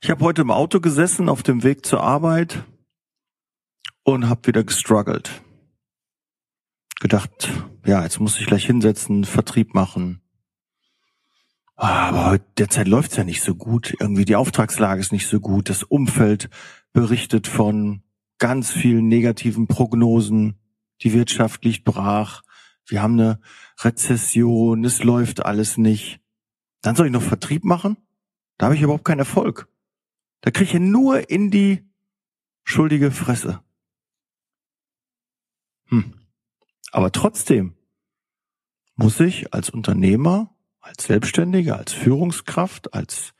Ich 0.00 0.10
habe 0.10 0.24
heute 0.24 0.42
im 0.42 0.52
Auto 0.52 0.78
gesessen 0.80 1.28
auf 1.28 1.42
dem 1.42 1.64
Weg 1.64 1.84
zur 1.84 2.02
Arbeit 2.02 2.64
und 4.04 4.28
habe 4.28 4.46
wieder 4.46 4.62
gestruggelt. 4.62 5.42
Gedacht, 7.00 7.50
ja, 7.84 8.04
jetzt 8.04 8.20
muss 8.20 8.38
ich 8.38 8.46
gleich 8.46 8.64
hinsetzen, 8.64 9.24
Vertrieb 9.24 9.74
machen. 9.74 10.20
Aber 11.74 12.26
heute 12.26 12.44
derzeit 12.58 12.86
läuft's 12.86 13.16
ja 13.16 13.24
nicht 13.24 13.42
so 13.42 13.56
gut. 13.56 13.94
Irgendwie 13.98 14.24
die 14.24 14.36
Auftragslage 14.36 15.00
ist 15.00 15.12
nicht 15.12 15.26
so 15.26 15.40
gut. 15.40 15.68
Das 15.68 15.82
Umfeld 15.82 16.48
berichtet 16.92 17.48
von 17.48 18.02
ganz 18.38 18.70
vielen 18.70 19.08
negativen 19.08 19.66
Prognosen. 19.66 20.60
Die 21.02 21.12
Wirtschaft 21.12 21.64
liegt 21.64 21.84
brach. 21.84 22.42
Wir 22.86 23.02
haben 23.02 23.14
eine 23.14 23.40
Rezession. 23.80 24.84
Es 24.84 25.02
läuft 25.02 25.44
alles 25.44 25.76
nicht. 25.76 26.20
Dann 26.82 26.94
soll 26.94 27.06
ich 27.06 27.12
noch 27.12 27.22
Vertrieb 27.22 27.64
machen? 27.64 27.96
Da 28.58 28.66
habe 28.66 28.76
ich 28.76 28.82
überhaupt 28.82 29.04
keinen 29.04 29.20
Erfolg. 29.20 29.68
Da 30.40 30.50
kriege 30.50 30.76
ich 30.76 30.80
nur 30.80 31.30
in 31.30 31.50
die 31.50 31.84
schuldige 32.64 33.10
Fresse. 33.10 33.62
Hm. 35.86 36.14
Aber 36.92 37.12
trotzdem 37.12 37.74
muss 38.94 39.20
ich 39.20 39.52
als 39.54 39.70
Unternehmer, 39.70 40.54
als 40.80 41.04
Selbstständiger, 41.04 41.76
als 41.76 41.92
Führungskraft, 41.92 42.94
als 42.94 43.34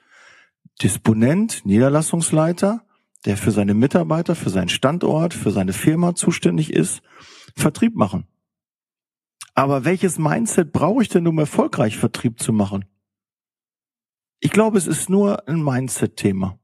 Disponent, 0.82 1.66
Niederlassungsleiter, 1.66 2.86
der 3.24 3.36
für 3.36 3.50
seine 3.50 3.74
Mitarbeiter, 3.74 4.34
für 4.34 4.50
seinen 4.50 4.68
Standort, 4.68 5.34
für 5.34 5.50
seine 5.50 5.72
Firma 5.72 6.14
zuständig 6.14 6.72
ist, 6.72 7.02
Vertrieb 7.56 7.96
machen. 7.96 8.26
Aber 9.54 9.84
welches 9.84 10.18
Mindset 10.18 10.72
brauche 10.72 11.02
ich 11.02 11.08
denn, 11.08 11.26
um 11.26 11.38
erfolgreich 11.38 11.96
Vertrieb 11.96 12.40
zu 12.40 12.52
machen? 12.52 12.84
Ich 14.38 14.52
glaube, 14.52 14.78
es 14.78 14.86
ist 14.86 15.10
nur 15.10 15.48
ein 15.48 15.62
Mindset-Thema. 15.62 16.60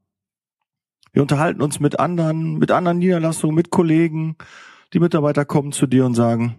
Wir 1.15 1.21
unterhalten 1.21 1.61
uns 1.61 1.79
mit 1.79 1.97
anderen, 1.97 2.57
mit 2.57 2.71
anderen 2.71 2.99
Niederlassungen, 2.99 3.55
mit 3.55 3.69
Kollegen. 3.69 4.35
Die 4.91 4.99
Mitarbeiter 4.99 5.45
kommen 5.45 5.71
zu 5.71 5.87
dir 5.87 6.05
und 6.05 6.13
sagen, 6.13 6.57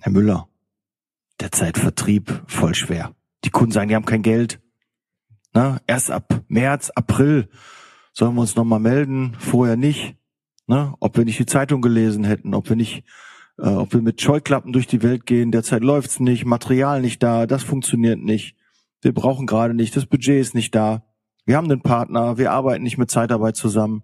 Herr 0.00 0.12
Müller, 0.12 0.48
derzeit 1.40 1.76
Vertrieb 1.76 2.44
voll 2.46 2.76
schwer. 2.76 3.16
Die 3.44 3.50
Kunden 3.50 3.72
sagen, 3.72 3.88
die 3.88 3.96
haben 3.96 4.04
kein 4.04 4.22
Geld. 4.22 4.60
Na, 5.54 5.80
erst 5.88 6.12
ab 6.12 6.44
März, 6.46 6.90
April 6.94 7.48
sollen 8.12 8.36
wir 8.36 8.42
uns 8.42 8.54
nochmal 8.54 8.78
melden, 8.78 9.34
vorher 9.40 9.76
nicht. 9.76 10.14
Na, 10.68 10.94
ob 11.00 11.16
wir 11.16 11.24
nicht 11.24 11.40
die 11.40 11.46
Zeitung 11.46 11.82
gelesen 11.82 12.22
hätten, 12.22 12.54
ob 12.54 12.68
wir 12.68 12.76
nicht, 12.76 13.02
äh, 13.58 13.70
ob 13.70 13.92
wir 13.92 14.02
mit 14.02 14.20
Scheuklappen 14.22 14.72
durch 14.72 14.86
die 14.86 15.02
Welt 15.02 15.26
gehen, 15.26 15.50
derzeit 15.50 15.82
läuft's 15.82 16.20
nicht, 16.20 16.44
Material 16.44 17.00
nicht 17.00 17.24
da, 17.24 17.44
das 17.48 17.64
funktioniert 17.64 18.20
nicht. 18.20 18.54
Wir 19.02 19.12
brauchen 19.12 19.48
gerade 19.48 19.74
nicht, 19.74 19.96
das 19.96 20.06
Budget 20.06 20.40
ist 20.40 20.54
nicht 20.54 20.76
da 20.76 21.07
wir 21.48 21.56
haben 21.56 21.68
einen 21.70 21.80
Partner, 21.80 22.36
wir 22.36 22.52
arbeiten 22.52 22.84
nicht 22.84 22.98
mit 22.98 23.10
Zeitarbeit 23.10 23.56
zusammen. 23.56 24.02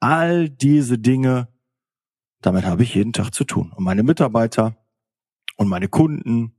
All 0.00 0.48
diese 0.48 0.98
Dinge, 0.98 1.48
damit 2.40 2.64
habe 2.64 2.82
ich 2.82 2.94
jeden 2.94 3.12
Tag 3.12 3.34
zu 3.34 3.44
tun. 3.44 3.74
Und 3.76 3.84
meine 3.84 4.02
Mitarbeiter 4.02 4.74
und 5.56 5.68
meine 5.68 5.88
Kunden, 5.88 6.54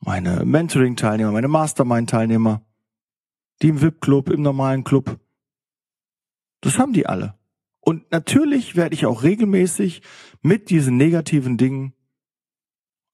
meine 0.00 0.44
Mentoring-Teilnehmer, 0.44 1.30
meine 1.30 1.46
Mastermind-Teilnehmer, 1.46 2.66
die 3.62 3.68
im 3.68 3.80
VIP-Club, 3.80 4.30
im 4.30 4.42
normalen 4.42 4.82
Club, 4.82 5.20
das 6.60 6.80
haben 6.80 6.92
die 6.92 7.06
alle. 7.06 7.38
Und 7.78 8.10
natürlich 8.10 8.74
werde 8.74 8.96
ich 8.96 9.06
auch 9.06 9.22
regelmäßig 9.22 10.02
mit 10.42 10.68
diesen 10.68 10.96
negativen 10.96 11.58
Dingen 11.58 11.94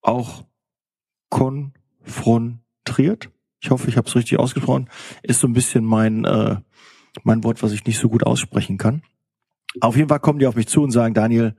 auch 0.01 0.47
konfrontiert 1.29 3.31
ich 3.61 3.71
hoffe, 3.71 3.89
ich 3.89 3.97
habe 3.97 4.09
es 4.09 4.17
richtig 4.17 4.39
ausgesprochen, 4.39 4.89
ist 5.23 5.41
so 5.41 5.47
ein 5.47 5.53
bisschen 5.53 5.85
mein, 5.85 6.25
äh, 6.25 6.57
mein 7.23 7.45
Wort, 7.45 7.63
was 7.63 7.73
ich 7.73 7.85
nicht 7.85 7.99
so 7.99 8.09
gut 8.09 8.25
aussprechen 8.25 8.79
kann. 8.79 9.03
Auf 9.81 9.97
jeden 9.97 10.09
Fall 10.09 10.21
kommen 10.21 10.39
die 10.39 10.47
auf 10.47 10.57
mich 10.57 10.69
zu 10.69 10.83
und 10.83 10.91
sagen, 10.91 11.15
Daniel, 11.15 11.55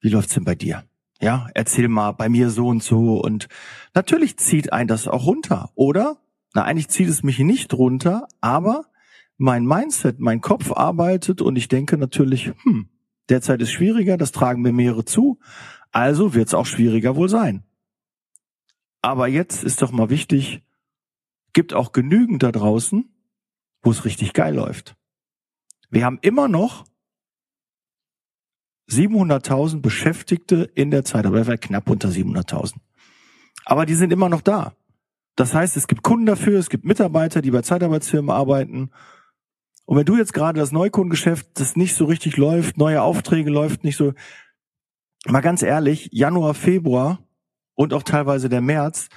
wie 0.00 0.08
läuft's 0.08 0.34
denn 0.34 0.44
bei 0.44 0.54
dir? 0.54 0.84
Ja, 1.20 1.48
erzähl 1.54 1.88
mal, 1.88 2.12
bei 2.12 2.28
mir 2.28 2.50
so 2.50 2.68
und 2.68 2.82
so. 2.82 3.20
Und 3.20 3.48
natürlich 3.94 4.36
zieht 4.36 4.72
ein 4.72 4.88
das 4.88 5.08
auch 5.08 5.26
runter, 5.26 5.70
oder? 5.74 6.18
Na, 6.54 6.64
eigentlich 6.64 6.88
zieht 6.88 7.08
es 7.08 7.22
mich 7.22 7.38
nicht 7.40 7.74
runter, 7.74 8.28
aber 8.40 8.86
mein 9.36 9.66
Mindset, 9.66 10.20
mein 10.20 10.40
Kopf 10.40 10.70
arbeitet 10.72 11.42
und 11.42 11.56
ich 11.56 11.68
denke 11.68 11.98
natürlich, 11.98 12.52
hm, 12.62 12.88
derzeit 13.28 13.60
ist 13.60 13.72
schwieriger, 13.72 14.16
das 14.16 14.32
tragen 14.32 14.62
mir 14.62 14.72
mehrere 14.72 15.04
zu, 15.04 15.38
also 15.90 16.34
wird 16.34 16.48
es 16.48 16.54
auch 16.54 16.66
schwieriger 16.66 17.16
wohl 17.16 17.28
sein. 17.28 17.64
Aber 19.02 19.26
jetzt 19.28 19.64
ist 19.64 19.82
doch 19.82 19.90
mal 19.90 20.10
wichtig, 20.10 20.62
gibt 21.54 21.72
auch 21.72 21.92
genügend 21.92 22.42
da 22.42 22.52
draußen, 22.52 23.08
wo 23.82 23.90
es 23.90 24.04
richtig 24.04 24.34
geil 24.34 24.54
läuft. 24.54 24.96
Wir 25.90 26.04
haben 26.04 26.18
immer 26.20 26.48
noch 26.48 26.84
700.000 28.90 29.80
Beschäftigte 29.80 30.70
in 30.74 30.90
der 30.90 31.04
Zeit, 31.04 31.24
aber 31.24 31.46
wir 31.46 31.56
knapp 31.56 31.88
unter 31.88 32.10
700.000. 32.10 32.74
Aber 33.64 33.86
die 33.86 33.94
sind 33.94 34.12
immer 34.12 34.28
noch 34.28 34.42
da. 34.42 34.74
Das 35.36 35.54
heißt, 35.54 35.76
es 35.76 35.88
gibt 35.88 36.02
Kunden 36.02 36.26
dafür, 36.26 36.58
es 36.58 36.68
gibt 36.68 36.84
Mitarbeiter, 36.84 37.42
die 37.42 37.50
bei 37.50 37.62
Zeitarbeitsfirmen 37.62 38.30
arbeiten. 38.30 38.90
Und 39.86 39.96
wenn 39.96 40.04
du 40.04 40.16
jetzt 40.16 40.32
gerade 40.32 40.60
das 40.60 40.72
Neukundengeschäft, 40.72 41.48
das 41.54 41.76
nicht 41.76 41.94
so 41.94 42.04
richtig 42.04 42.36
läuft, 42.36 42.76
neue 42.76 43.02
Aufträge 43.02 43.50
läuft 43.50 43.84
nicht 43.84 43.96
so, 43.96 44.12
mal 45.26 45.40
ganz 45.40 45.62
ehrlich, 45.62 46.08
Januar, 46.12 46.54
Februar 46.54 47.18
und 47.74 47.92
auch 47.94 48.02
teilweise 48.02 48.48
der 48.48 48.60
März, 48.60 49.08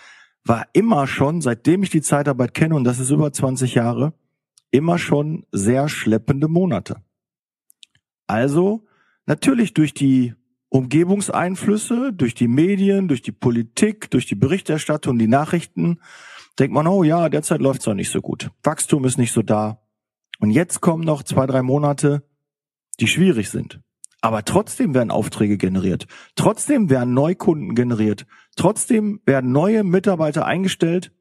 war 0.48 0.68
immer 0.74 1.08
schon, 1.08 1.42
seitdem 1.42 1.84
ich 1.84 1.90
die 1.90 2.02
Zeitarbeit 2.02 2.54
kenne, 2.54 2.76
und 2.76 2.84
das 2.84 3.00
ist 3.00 3.10
über 3.10 3.32
20 3.32 3.76
Jahre, 3.76 4.14
immer 4.72 4.98
schon 4.98 5.46
sehr 5.52 5.90
schleppende 5.90 6.48
Monate. 6.48 6.98
Also 8.28 8.86
natürlich 9.26 9.74
durch 9.74 9.94
die 9.94 10.36
Umgebungseinflüsse, 10.70 12.12
durch 12.14 12.36
die 12.36 12.48
Medien, 12.48 13.08
durch 13.08 13.22
die 13.22 13.32
Politik, 13.32 14.12
durch 14.12 14.26
die 14.26 14.36
Berichterstattung, 14.36 15.18
die 15.18 15.28
Nachrichten, 15.28 16.00
denkt 16.60 16.74
man, 16.74 16.88
oh 16.88 17.04
ja, 17.04 17.30
derzeit 17.30 17.62
läuft's 17.62 17.86
doch 17.86 17.94
nicht 17.94 18.12
so 18.12 18.22
gut. 18.22 18.52
Wachstum 18.64 19.06
ist 19.06 19.18
nicht 19.18 19.32
so 19.32 19.42
da. 19.42 19.82
Und 20.40 20.52
jetzt 20.52 20.82
kommen 20.82 21.04
noch 21.04 21.24
zwei, 21.24 21.46
drei 21.48 21.62
Monate, 21.62 22.24
die 23.00 23.08
schwierig 23.08 23.50
sind. 23.50 23.80
Aber 24.22 24.44
trotzdem 24.44 24.94
werden 24.94 25.12
Aufträge 25.12 25.58
generiert. 25.58 26.08
Trotzdem 26.36 26.90
werden 26.90 27.14
Neukunden 27.14 27.76
generiert. 27.76 28.26
Trotzdem 28.56 29.22
werden 29.26 29.52
neue 29.52 29.84
Mitarbeiter 29.84 30.46
eingestellt. 30.46 31.12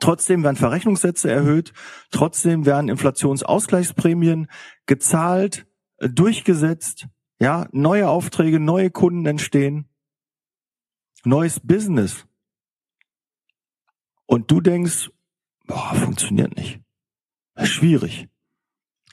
Trotzdem 0.00 0.42
werden 0.42 0.56
Verrechnungssätze 0.56 1.30
erhöht. 1.30 1.72
Trotzdem 2.10 2.66
werden 2.66 2.88
Inflationsausgleichsprämien 2.88 4.48
gezahlt, 4.86 5.66
äh, 5.98 6.08
durchgesetzt. 6.08 7.08
Ja, 7.40 7.68
neue 7.72 8.08
Aufträge, 8.08 8.60
neue 8.60 8.90
Kunden 8.90 9.26
entstehen. 9.26 9.88
Neues 11.24 11.58
Business. 11.60 12.26
Und 14.26 14.50
du 14.50 14.60
denkst, 14.60 15.10
boah, 15.66 15.94
funktioniert 15.94 16.56
nicht. 16.56 16.80
Schwierig. 17.62 18.28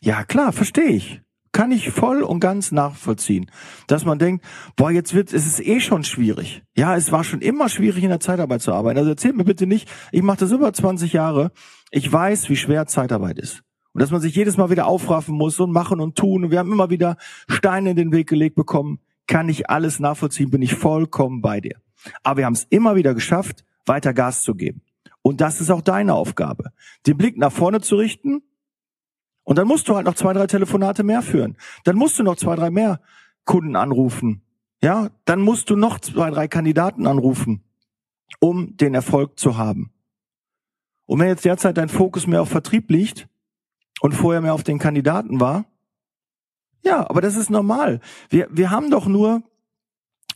Ja, 0.01 0.23
klar, 0.23 0.51
verstehe 0.51 0.89
ich 0.89 1.21
kann 1.61 1.71
ich 1.71 1.91
voll 1.91 2.23
und 2.23 2.39
ganz 2.39 2.71
nachvollziehen, 2.71 3.51
dass 3.85 4.03
man 4.03 4.17
denkt, 4.17 4.43
boah, 4.75 4.89
jetzt 4.89 5.13
wird 5.13 5.31
es 5.31 5.45
ist 5.45 5.59
eh 5.63 5.79
schon 5.79 6.03
schwierig. 6.03 6.63
Ja, 6.75 6.95
es 6.95 7.11
war 7.11 7.23
schon 7.23 7.39
immer 7.39 7.69
schwierig 7.69 8.03
in 8.03 8.09
der 8.09 8.19
Zeitarbeit 8.19 8.63
zu 8.63 8.73
arbeiten. 8.73 8.97
Also 8.97 9.11
erzählt 9.11 9.35
mir 9.35 9.43
bitte 9.43 9.67
nicht, 9.67 9.87
ich 10.11 10.23
mache 10.23 10.39
das 10.39 10.51
über 10.51 10.73
20 10.73 11.13
Jahre. 11.13 11.51
Ich 11.91 12.11
weiß, 12.11 12.49
wie 12.49 12.55
schwer 12.55 12.87
Zeitarbeit 12.87 13.37
ist. 13.37 13.61
Und 13.93 14.01
dass 14.01 14.09
man 14.09 14.21
sich 14.21 14.33
jedes 14.33 14.57
Mal 14.57 14.71
wieder 14.71 14.87
aufraffen 14.87 15.35
muss 15.35 15.59
und 15.59 15.71
machen 15.71 15.99
und 15.99 16.15
tun. 16.15 16.49
Wir 16.49 16.57
haben 16.57 16.71
immer 16.71 16.89
wieder 16.89 17.15
Steine 17.47 17.91
in 17.91 17.95
den 17.95 18.11
Weg 18.11 18.27
gelegt 18.27 18.55
bekommen. 18.55 18.97
Kann 19.27 19.47
ich 19.47 19.69
alles 19.69 19.99
nachvollziehen, 19.99 20.49
bin 20.49 20.63
ich 20.63 20.73
vollkommen 20.73 21.43
bei 21.43 21.61
dir. 21.61 21.75
Aber 22.23 22.37
wir 22.37 22.45
haben 22.47 22.53
es 22.53 22.65
immer 22.71 22.95
wieder 22.95 23.13
geschafft, 23.13 23.65
weiter 23.85 24.15
Gas 24.15 24.41
zu 24.41 24.55
geben. 24.55 24.81
Und 25.21 25.41
das 25.41 25.61
ist 25.61 25.69
auch 25.69 25.81
deine 25.81 26.15
Aufgabe. 26.15 26.71
Den 27.05 27.17
Blick 27.17 27.37
nach 27.37 27.51
vorne 27.51 27.81
zu 27.81 27.97
richten 27.97 28.41
und 29.51 29.57
dann 29.57 29.67
musst 29.67 29.89
du 29.89 29.97
halt 29.97 30.05
noch 30.05 30.13
zwei, 30.13 30.31
drei 30.31 30.47
Telefonate 30.47 31.03
mehr 31.03 31.21
führen. 31.21 31.57
Dann 31.83 31.97
musst 31.97 32.17
du 32.17 32.23
noch 32.23 32.37
zwei, 32.37 32.55
drei 32.55 32.71
mehr 32.71 33.01
Kunden 33.43 33.75
anrufen. 33.75 34.43
Ja, 34.81 35.09
dann 35.25 35.41
musst 35.41 35.69
du 35.69 35.75
noch 35.75 35.99
zwei, 35.99 36.31
drei 36.31 36.47
Kandidaten 36.47 37.05
anrufen, 37.05 37.61
um 38.39 38.77
den 38.77 38.93
Erfolg 38.93 39.37
zu 39.37 39.57
haben. 39.57 39.91
Und 41.05 41.19
wenn 41.19 41.27
jetzt 41.27 41.43
derzeit 41.43 41.75
dein 41.75 41.89
Fokus 41.89 42.27
mehr 42.27 42.41
auf 42.41 42.47
Vertrieb 42.47 42.89
liegt 42.89 43.27
und 43.99 44.13
vorher 44.13 44.39
mehr 44.39 44.53
auf 44.53 44.63
den 44.63 44.79
Kandidaten 44.79 45.41
war, 45.41 45.65
ja, 46.81 47.09
aber 47.09 47.19
das 47.19 47.35
ist 47.35 47.49
normal. 47.49 47.99
Wir, 48.29 48.47
wir 48.51 48.69
haben 48.69 48.89
doch 48.89 49.05
nur 49.05 49.43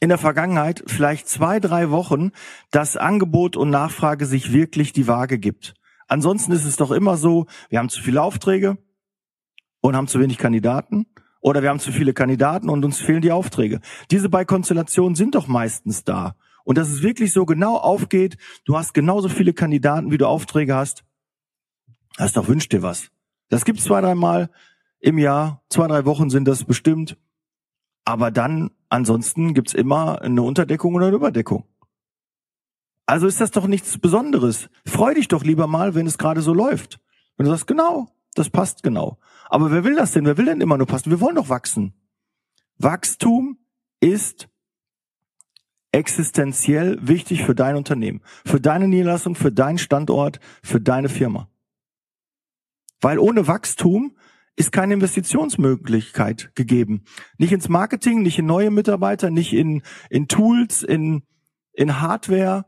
in 0.01 0.10
der 0.10 0.18
Vergangenheit 0.18 0.84
vielleicht 0.88 1.30
zwei, 1.30 1.62
drei 1.62 1.90
Wochen, 1.90 2.31
dass 2.69 2.98
Angebot 2.98 3.56
und 3.56 3.69
Nachfrage 3.69 4.25
sich 4.25 4.51
wirklich 4.51 4.92
die 4.92 5.07
Waage 5.07 5.40
gibt. 5.40 5.74
Ansonsten 6.10 6.51
ist 6.51 6.66
es 6.66 6.75
doch 6.75 6.92
immer 6.92 7.16
so, 7.16 7.45
wir 7.69 7.80
haben 7.80 7.88
zu 7.88 8.01
viele 8.01 8.22
Aufträge, 8.22 8.78
und 9.88 9.96
haben 9.96 10.08
zu 10.08 10.20
wenig 10.20 10.38
Kandidaten 10.38 11.06
oder 11.42 11.62
wir 11.62 11.70
haben 11.70 11.80
zu 11.80 11.92
viele 11.92 12.14
Kandidaten 12.14 12.70
und 12.70 12.84
uns 12.84 13.00
fehlen 13.00 13.22
die 13.22 13.32
Aufträge. 13.32 13.82
Diese 14.10 14.30
beiden 14.30 14.48
Konstellationen 14.48 15.16
sind 15.16 15.36
doch 15.36 15.48
meistens 15.48 16.04
da. 16.04 16.36
Und 16.64 16.80
dass 16.80 16.90
es 16.90 17.04
wirklich 17.04 17.32
so 17.32 17.46
genau 17.46 17.78
aufgeht, 17.78 18.38
du 18.66 18.76
hast 18.76 18.96
genauso 18.96 19.30
viele 19.30 19.54
Kandidaten, 19.54 20.12
wie 20.12 20.18
du 20.18 20.26
Aufträge 20.26 20.76
hast, 20.76 21.04
das 22.18 22.34
doch 22.34 22.48
wünscht 22.48 22.72
dir 22.74 22.82
was. 22.82 23.12
Das 23.50 23.64
gibt's 23.64 23.84
zwei, 23.84 24.02
dreimal 24.02 24.50
im 25.00 25.20
Jahr, 25.20 25.62
zwei, 25.70 25.88
drei 25.88 26.06
Wochen 26.06 26.31
sind 26.31 26.48
das 26.48 26.64
bestimmt. 26.64 27.18
Aber 28.06 28.31
dann, 28.31 28.72
ansonsten 28.90 29.54
gibt's 29.54 29.76
immer 29.76 30.22
eine 30.24 30.42
Unterdeckung 30.42 30.96
oder 30.96 31.08
eine 31.08 31.16
Überdeckung. 31.16 31.66
Also 33.06 33.28
ist 33.28 33.40
das 33.40 33.52
doch 33.52 33.68
nichts 33.68 34.00
Besonderes. 34.00 34.68
Freu 34.84 35.14
dich 35.14 35.28
doch 35.28 35.44
lieber 35.44 35.68
mal, 35.68 35.94
wenn 35.94 36.08
es 36.08 36.18
gerade 36.18 36.42
so 36.42 36.56
läuft. 36.56 37.00
Wenn 37.38 37.46
du 37.46 37.52
sagst, 37.52 37.68
genau, 37.68 38.10
das 38.36 38.50
passt 38.50 38.84
genau. 38.84 39.18
Aber 39.50 39.72
wer 39.72 39.84
will 39.84 39.96
das 39.96 40.12
denn? 40.12 40.26
Wer 40.26 40.38
will 40.38 40.46
denn 40.46 40.62
immer 40.62 40.78
nur 40.78 40.88
passen? 40.88 41.10
Wir 41.10 41.22
wollen 41.22 41.36
doch 41.36 41.50
wachsen. 41.50 41.94
Wachstum 42.78 43.58
ist 44.00 44.48
existenziell 45.92 46.98
wichtig 47.02 47.44
für 47.44 47.56
dein 47.56 47.78
Unternehmen, 47.78 48.22
für 48.46 48.60
deine 48.60 48.88
Niederlassung, 48.88 49.34
für 49.36 49.52
deinen 49.52 49.78
Standort, 49.78 50.40
für 50.62 50.82
deine 50.82 51.08
Firma. 51.08 51.50
Weil 53.00 53.18
ohne 53.18 53.48
Wachstum 53.48 54.18
ist 54.58 54.72
keine 54.72 54.94
Investitionsmöglichkeit 54.96 56.52
gegeben. 56.56 57.04
Nicht 57.38 57.54
ins 57.54 57.70
Marketing, 57.70 58.22
nicht 58.22 58.40
in 58.40 58.46
neue 58.46 58.72
Mitarbeiter, 58.72 59.30
nicht 59.30 59.54
in, 59.54 59.84
in 60.10 60.28
Tools, 60.28 60.84
in, 60.84 61.24
in 61.74 62.02
Hardware. 62.02 62.66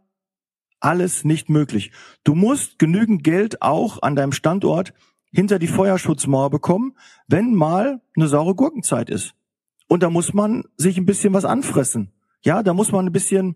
Alles 0.80 1.24
nicht 1.24 1.50
möglich. 1.50 1.92
Du 2.24 2.36
musst 2.36 2.78
genügend 2.78 3.24
Geld 3.24 3.62
auch 3.62 4.02
an 4.02 4.16
deinem 4.16 4.32
Standort 4.32 4.94
hinter 5.32 5.60
die 5.60 5.68
Feuerschutzmauer 5.68 6.50
bekommen, 6.50 6.96
wenn 7.28 7.54
mal 7.54 8.02
eine 8.16 8.28
saure 8.28 8.56
Gurkenzeit 8.56 9.10
ist. 9.10 9.36
Und 9.88 10.04
da 10.04 10.10
muss 10.10 10.34
man 10.34 10.64
sich 10.78 10.98
ein 10.98 11.06
bisschen 11.06 11.34
was 11.34 11.46
anfressen. 11.46 12.12
Ja, 12.44 12.64
da 12.64 12.74
muss 12.74 12.92
man 12.92 13.06
ein 13.06 13.12
bisschen 13.12 13.56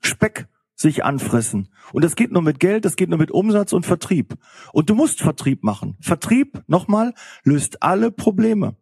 Speck 0.00 0.48
sich 0.74 1.04
anfressen. 1.04 1.68
Und 1.92 2.04
das 2.04 2.16
geht 2.16 2.32
nur 2.32 2.42
mit 2.42 2.58
Geld, 2.58 2.84
das 2.84 2.96
geht 2.96 3.10
nur 3.10 3.18
mit 3.18 3.30
Umsatz 3.30 3.72
und 3.72 3.84
Vertrieb. 3.84 4.36
Und 4.72 4.88
du 4.88 4.94
musst 4.94 5.20
Vertrieb 5.20 5.62
machen. 5.62 5.96
Vertrieb, 6.00 6.62
nochmal, 6.66 7.12
löst 7.44 7.82
alle 7.82 8.10
Probleme. 8.10 8.76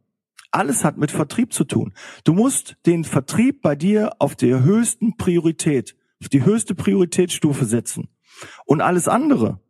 Alles 0.50 0.84
hat 0.84 0.96
mit 0.96 1.10
Vertrieb 1.10 1.52
zu 1.52 1.64
tun. 1.64 1.93
Du 2.25 2.32
musst 2.32 2.76
den 2.87 3.05
Vertrieb 3.05 3.62
bei 3.62 3.75
dir 3.75 4.12
auf 4.20 4.37
der 4.37 4.62
höchsten 4.62 5.16
Priorität, 5.16 5.96
auf 6.20 6.28
die 6.28 6.44
höchste 6.44 6.75
Prioritätsstufe 6.75 7.64
setzen. 7.64 8.08
Und 8.64 8.81
alles 8.81 9.08
andere 9.08 9.60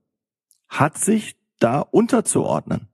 hat 0.69 0.99
sich 0.99 1.38
da 1.59 1.81
unterzuordnen. 1.81 2.89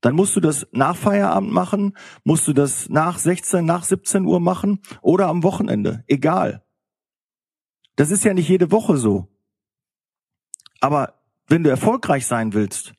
Dann 0.00 0.14
musst 0.14 0.36
du 0.36 0.40
das 0.40 0.66
nach 0.72 0.96
Feierabend 0.96 1.50
machen, 1.50 1.96
musst 2.24 2.46
du 2.46 2.52
das 2.52 2.88
nach 2.90 3.18
16, 3.18 3.64
nach 3.64 3.84
17 3.84 4.26
Uhr 4.26 4.38
machen 4.38 4.80
oder 5.00 5.28
am 5.28 5.42
Wochenende. 5.42 6.04
Egal. 6.06 6.62
Das 7.96 8.10
ist 8.10 8.24
ja 8.24 8.34
nicht 8.34 8.48
jede 8.48 8.70
Woche 8.70 8.98
so. 8.98 9.28
Aber 10.80 11.14
wenn 11.46 11.64
du 11.64 11.70
erfolgreich 11.70 12.26
sein 12.26 12.52
willst, 12.52 12.92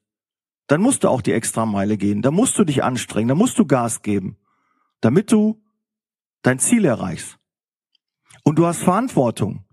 dann 0.68 0.82
musst 0.82 1.04
du 1.04 1.10
auch 1.10 1.22
die 1.22 1.34
Extrameile 1.34 1.98
gehen. 1.98 2.22
Da 2.24 2.32
musst 2.32 2.58
du 2.58 2.64
dich 2.64 2.84
anstrengen, 2.84 3.28
da 3.28 3.36
musst 3.36 3.60
du 3.60 3.66
Gas 3.66 4.02
geben, 4.02 4.38
damit 5.02 5.32
du 5.32 5.62
dein 6.42 6.60
Ziel 6.60 6.86
erreichst. 6.86 7.38
Und 8.44 8.58
du 8.58 8.66
hast 8.66 8.84
Verantwortung 8.84 9.66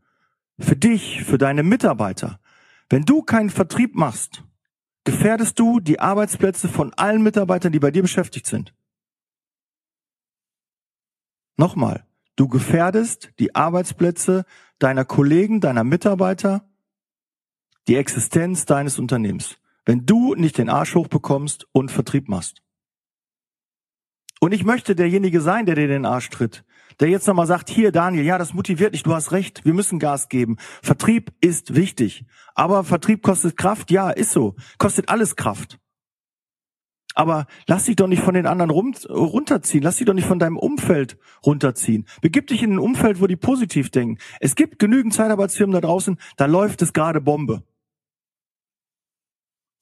für 0.58 0.76
dich, 0.76 1.24
für 1.24 1.38
deine 1.38 1.62
Mitarbeiter. 1.62 2.40
Wenn 2.88 3.04
du 3.04 3.22
keinen 3.22 3.50
Vertrieb 3.50 3.94
machst, 3.94 4.44
gefährdest 5.04 5.58
du 5.58 5.80
die 5.80 6.00
Arbeitsplätze 6.00 6.68
von 6.68 6.92
allen 6.94 7.22
Mitarbeitern, 7.22 7.72
die 7.72 7.80
bei 7.80 7.90
dir 7.90 8.02
beschäftigt 8.02 8.46
sind. 8.46 8.74
Nochmal, 11.56 12.06
du 12.36 12.48
gefährdest 12.48 13.30
die 13.38 13.54
Arbeitsplätze 13.54 14.44
deiner 14.78 15.04
Kollegen, 15.04 15.60
deiner 15.60 15.84
Mitarbeiter, 15.84 16.68
die 17.88 17.96
Existenz 17.96 18.64
deines 18.64 18.98
Unternehmens, 18.98 19.58
wenn 19.84 20.06
du 20.06 20.34
nicht 20.34 20.58
den 20.58 20.68
Arsch 20.68 20.94
hochbekommst 20.94 21.66
und 21.72 21.90
Vertrieb 21.90 22.28
machst. 22.28 22.62
Und 24.40 24.52
ich 24.52 24.64
möchte 24.64 24.96
derjenige 24.96 25.40
sein, 25.40 25.66
der 25.66 25.74
dir 25.74 25.88
den 25.88 26.06
Arsch 26.06 26.30
tritt, 26.30 26.64
der 27.00 27.08
jetzt 27.08 27.26
nochmal 27.26 27.46
sagt, 27.46 27.70
hier 27.70 27.92
Daniel, 27.92 28.24
ja, 28.24 28.38
das 28.38 28.54
motiviert 28.54 28.94
dich, 28.94 29.02
du 29.02 29.14
hast 29.14 29.32
recht, 29.32 29.64
wir 29.64 29.74
müssen 29.74 29.98
Gas 29.98 30.28
geben. 30.28 30.56
Vertrieb 30.82 31.32
ist 31.40 31.74
wichtig. 31.74 32.24
Aber 32.54 32.84
Vertrieb 32.84 33.22
kostet 33.22 33.56
Kraft, 33.56 33.90
ja, 33.90 34.10
ist 34.10 34.32
so. 34.32 34.54
Kostet 34.78 35.08
alles 35.08 35.36
Kraft. 35.36 35.78
Aber 37.14 37.46
lass 37.66 37.84
dich 37.84 37.96
doch 37.96 38.06
nicht 38.06 38.22
von 38.22 38.34
den 38.34 38.46
anderen 38.46 38.70
rum, 38.70 38.94
runterziehen. 39.08 39.82
Lass 39.82 39.96
dich 39.96 40.06
doch 40.06 40.14
nicht 40.14 40.26
von 40.26 40.38
deinem 40.38 40.56
Umfeld 40.56 41.18
runterziehen. 41.44 42.06
Begib 42.22 42.46
dich 42.46 42.62
in 42.62 42.72
ein 42.72 42.78
Umfeld, 42.78 43.20
wo 43.20 43.26
die 43.26 43.36
positiv 43.36 43.90
denken. 43.90 44.18
Es 44.40 44.54
gibt 44.54 44.78
genügend 44.78 45.12
Zeitarbeitsfirmen 45.12 45.74
da 45.74 45.80
draußen, 45.80 46.16
da 46.36 46.46
läuft 46.46 46.80
es 46.82 46.92
gerade 46.92 47.20
Bombe. 47.20 47.62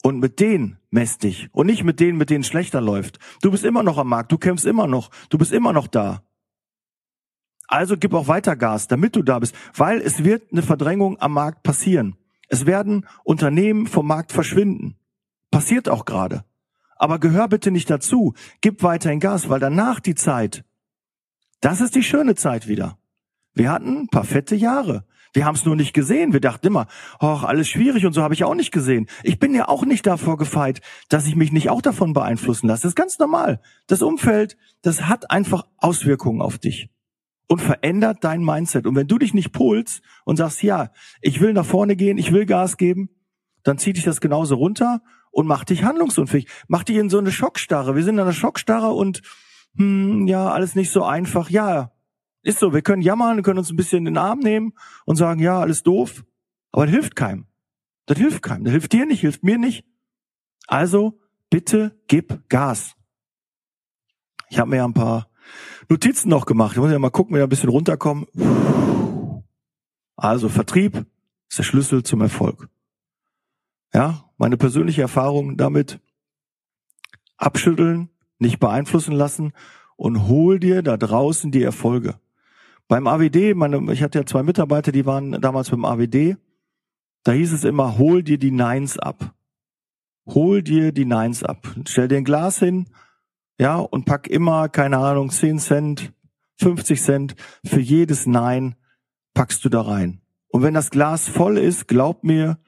Und 0.02 0.18
mit 0.18 0.40
denen 0.40 0.78
mess 0.90 1.18
dich. 1.18 1.48
Und 1.52 1.66
nicht 1.66 1.84
mit 1.84 2.00
denen, 2.00 2.16
mit 2.16 2.30
denen 2.30 2.42
schlechter 2.42 2.80
läuft. 2.80 3.18
Du 3.42 3.50
bist 3.50 3.64
immer 3.64 3.82
noch 3.82 3.98
am 3.98 4.08
Markt. 4.08 4.32
Du 4.32 4.38
kämpfst 4.38 4.66
immer 4.66 4.86
noch. 4.86 5.10
Du 5.28 5.36
bist 5.36 5.52
immer 5.52 5.72
noch 5.72 5.86
da. 5.86 6.22
Also 7.70 7.96
gib 7.96 8.14
auch 8.14 8.26
weiter 8.26 8.56
Gas, 8.56 8.88
damit 8.88 9.14
du 9.14 9.22
da 9.22 9.38
bist, 9.38 9.54
weil 9.76 10.00
es 10.00 10.24
wird 10.24 10.50
eine 10.50 10.62
Verdrängung 10.62 11.20
am 11.20 11.32
Markt 11.32 11.62
passieren. 11.62 12.16
Es 12.48 12.66
werden 12.66 13.06
Unternehmen 13.22 13.86
vom 13.86 14.08
Markt 14.08 14.32
verschwinden. 14.32 14.96
Passiert 15.52 15.88
auch 15.88 16.04
gerade. 16.04 16.44
Aber 16.96 17.20
gehör 17.20 17.46
bitte 17.46 17.70
nicht 17.70 17.88
dazu. 17.88 18.34
Gib 18.60 18.82
weiterhin 18.82 19.20
Gas, 19.20 19.48
weil 19.48 19.60
danach 19.60 20.00
die 20.00 20.16
Zeit, 20.16 20.64
das 21.60 21.80
ist 21.80 21.94
die 21.94 22.02
schöne 22.02 22.34
Zeit 22.34 22.66
wieder. 22.66 22.98
Wir 23.54 23.70
hatten 23.70 23.98
ein 23.98 24.08
paar 24.08 24.24
fette 24.24 24.56
Jahre. 24.56 25.04
Wir 25.32 25.44
haben 25.44 25.54
es 25.54 25.64
nur 25.64 25.76
nicht 25.76 25.92
gesehen. 25.92 26.32
Wir 26.32 26.40
dachten 26.40 26.66
immer, 26.66 26.88
ach, 27.20 27.44
alles 27.44 27.68
schwierig 27.68 28.04
und 28.04 28.14
so 28.14 28.22
habe 28.24 28.34
ich 28.34 28.42
auch 28.42 28.56
nicht 28.56 28.72
gesehen. 28.72 29.06
Ich 29.22 29.38
bin 29.38 29.54
ja 29.54 29.68
auch 29.68 29.84
nicht 29.84 30.04
davor 30.08 30.38
gefeit, 30.38 30.80
dass 31.08 31.28
ich 31.28 31.36
mich 31.36 31.52
nicht 31.52 31.70
auch 31.70 31.82
davon 31.82 32.14
beeinflussen 32.14 32.66
lasse. 32.66 32.82
Das 32.82 32.90
ist 32.90 32.96
ganz 32.96 33.20
normal. 33.20 33.60
Das 33.86 34.02
Umfeld, 34.02 34.56
das 34.82 35.02
hat 35.02 35.30
einfach 35.30 35.68
Auswirkungen 35.76 36.42
auf 36.42 36.58
dich 36.58 36.90
und 37.50 37.60
verändert 37.60 38.18
dein 38.22 38.44
Mindset. 38.44 38.86
Und 38.86 38.94
wenn 38.94 39.08
du 39.08 39.18
dich 39.18 39.34
nicht 39.34 39.50
polst 39.50 40.02
und 40.24 40.36
sagst, 40.36 40.62
ja, 40.62 40.92
ich 41.20 41.40
will 41.40 41.52
nach 41.52 41.66
vorne 41.66 41.96
gehen, 41.96 42.16
ich 42.16 42.30
will 42.30 42.46
Gas 42.46 42.76
geben, 42.76 43.10
dann 43.64 43.76
zieht 43.76 43.96
dich 43.96 44.04
das 44.04 44.20
genauso 44.20 44.54
runter 44.54 45.02
und 45.32 45.48
macht 45.48 45.70
dich 45.70 45.82
handlungsunfähig. 45.82 46.46
Macht 46.68 46.88
dich 46.88 46.96
in 46.96 47.10
so 47.10 47.18
eine 47.18 47.32
Schockstarre. 47.32 47.96
Wir 47.96 48.04
sind 48.04 48.14
in 48.14 48.20
einer 48.20 48.32
Schockstarre 48.32 48.92
und 48.92 49.22
hm, 49.74 50.28
ja, 50.28 50.48
alles 50.48 50.76
nicht 50.76 50.92
so 50.92 51.02
einfach. 51.02 51.50
Ja, 51.50 51.90
ist 52.42 52.60
so. 52.60 52.72
Wir 52.72 52.82
können 52.82 53.02
jammern, 53.02 53.42
können 53.42 53.58
uns 53.58 53.72
ein 53.72 53.76
bisschen 53.76 53.98
in 53.98 54.14
den 54.14 54.18
Arm 54.18 54.38
nehmen 54.38 54.72
und 55.04 55.16
sagen, 55.16 55.40
ja, 55.40 55.58
alles 55.58 55.82
doof. 55.82 56.24
Aber 56.70 56.86
das 56.86 56.94
hilft 56.94 57.16
keinem. 57.16 57.48
Das 58.06 58.16
hilft 58.16 58.42
keinem. 58.42 58.62
Das 58.62 58.70
hilft 58.70 58.92
dir 58.92 59.06
nicht, 59.06 59.22
hilft 59.22 59.42
mir 59.42 59.58
nicht. 59.58 59.84
Also 60.68 61.18
bitte 61.50 62.00
gib 62.06 62.48
Gas. 62.48 62.94
Ich 64.50 64.60
habe 64.60 64.70
mir 64.70 64.76
ja 64.76 64.84
ein 64.84 64.94
paar 64.94 65.29
Notizen 65.88 66.28
noch 66.28 66.46
gemacht. 66.46 66.72
Ich 66.72 66.78
muss 66.78 66.90
ja 66.90 66.98
mal 66.98 67.10
gucken, 67.10 67.34
wir 67.34 67.42
ein 67.42 67.48
bisschen 67.48 67.68
runterkommen. 67.68 68.26
Also 70.16 70.48
Vertrieb 70.48 71.06
ist 71.48 71.58
der 71.58 71.62
Schlüssel 71.64 72.02
zum 72.02 72.20
Erfolg. 72.20 72.68
Ja, 73.92 74.30
meine 74.38 74.56
persönliche 74.56 75.02
Erfahrung 75.02 75.56
damit 75.56 75.98
abschütteln, 77.36 78.10
nicht 78.38 78.60
beeinflussen 78.60 79.12
lassen 79.12 79.52
und 79.96 80.28
hol 80.28 80.60
dir 80.60 80.82
da 80.82 80.96
draußen 80.96 81.50
die 81.50 81.62
Erfolge. 81.62 82.14
Beim 82.86 83.06
AWD, 83.06 83.54
meine, 83.54 83.92
ich 83.92 84.02
hatte 84.02 84.18
ja 84.18 84.26
zwei 84.26 84.42
Mitarbeiter, 84.42 84.92
die 84.92 85.06
waren 85.06 85.32
damals 85.40 85.70
beim 85.70 85.84
AWD. 85.84 86.36
Da 87.22 87.32
hieß 87.32 87.52
es 87.52 87.64
immer, 87.64 87.98
hol 87.98 88.22
dir 88.22 88.38
die 88.38 88.50
Nines 88.50 88.98
ab. 88.98 89.34
Hol 90.26 90.62
dir 90.62 90.92
die 90.92 91.04
Nines 91.04 91.42
ab. 91.42 91.74
Stell 91.86 92.08
dir 92.08 92.16
ein 92.16 92.24
Glas 92.24 92.58
hin, 92.58 92.88
ja, 93.60 93.76
und 93.76 94.06
pack 94.06 94.26
immer, 94.26 94.70
keine 94.70 94.96
Ahnung, 94.96 95.28
10 95.28 95.58
Cent, 95.58 96.14
50 96.60 97.02
Cent 97.02 97.34
für 97.62 97.78
jedes 97.78 98.24
Nein 98.24 98.74
packst 99.34 99.62
du 99.66 99.68
da 99.68 99.82
rein. 99.82 100.22
Und 100.48 100.62
wenn 100.62 100.72
das 100.72 100.88
Glas 100.88 101.28
voll 101.28 101.58
ist, 101.58 101.86
glaub 101.86 102.24
mir, 102.24 102.58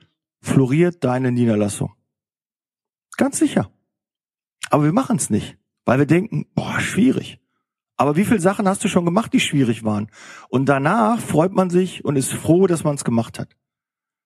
floriert 0.43 1.03
deine 1.03 1.33
Niederlassung. 1.33 1.95
Ganz 3.17 3.39
sicher. 3.39 3.71
Aber 4.69 4.85
wir 4.85 4.93
machen 4.93 5.17
es 5.17 5.31
nicht, 5.31 5.57
weil 5.87 5.99
wir 5.99 6.05
denken, 6.05 6.45
boah, 6.55 6.79
schwierig. 6.79 7.41
Aber 7.97 8.17
wie 8.17 8.27
viele 8.27 8.41
Sachen 8.41 8.69
hast 8.69 8.85
du 8.85 8.89
schon 8.89 9.07
gemacht, 9.07 9.33
die 9.33 9.41
schwierig 9.41 9.85
waren? 9.85 10.11
Und 10.51 10.67
danach 10.67 11.21
freut 11.21 11.53
man 11.53 11.71
sich 11.71 12.05
und 12.05 12.17
ist 12.17 12.35
froh, 12.35 12.67
dass 12.67 12.85
man 12.85 12.97
es 12.97 13.05
gemacht 13.05 13.39
hat. 13.39 13.57